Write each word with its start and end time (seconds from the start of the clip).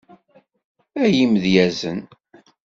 Ay 1.03 1.13
imedyazen. 1.23 1.99